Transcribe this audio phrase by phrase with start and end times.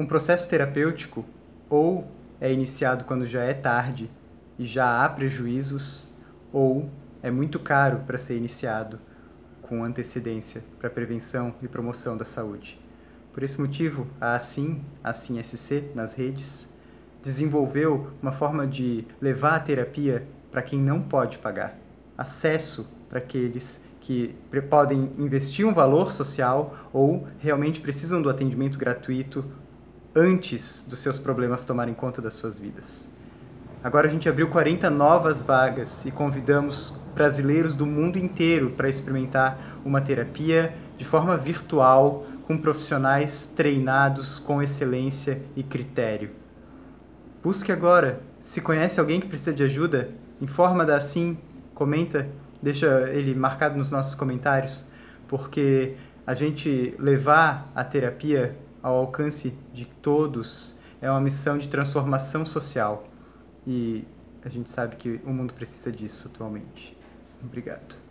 [0.00, 1.26] um processo terapêutico
[1.68, 2.10] ou
[2.40, 4.10] é iniciado quando já é tarde
[4.58, 6.10] e já há prejuízos,
[6.50, 6.88] ou
[7.22, 8.98] é muito caro para ser iniciado
[9.60, 12.80] com antecedência para prevenção e promoção da saúde.
[13.32, 16.68] Por esse motivo, a Assim, Assim SC, nas redes,
[17.22, 21.76] desenvolveu uma forma de levar a terapia para quem não pode pagar,
[22.16, 24.34] acesso para aqueles que
[24.70, 29.44] podem investir um valor social ou realmente precisam do atendimento gratuito
[30.14, 33.08] antes dos seus problemas tomarem conta das suas vidas.
[33.82, 39.78] Agora a gente abriu 40 novas vagas e convidamos brasileiros do mundo inteiro para experimentar
[39.84, 46.30] uma terapia de forma virtual com profissionais treinados com excelência e critério.
[47.42, 48.20] Busque agora.
[48.42, 51.38] Se conhece alguém que precisa de ajuda, informa da Assim,
[51.74, 52.28] comenta,
[52.62, 54.86] deixa ele marcado nos nossos comentários,
[55.28, 55.94] porque
[56.26, 63.04] a gente levar a terapia ao alcance de todos é uma missão de transformação social.
[63.66, 64.04] E
[64.42, 66.96] a gente sabe que o mundo precisa disso atualmente.
[67.42, 68.09] Obrigado.